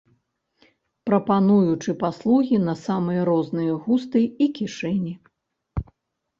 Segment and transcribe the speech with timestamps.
[1.09, 5.13] Прапануючы паслугі на самыя розныя густы і кішэні.